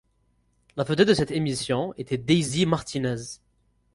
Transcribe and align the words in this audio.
La 0.77 0.83
vedette 0.83 1.09
de 1.09 1.13
cette 1.13 1.29
émission 1.29 1.93
était 1.95 2.17
Daisy 2.17 2.65
Martínez. 2.65 3.37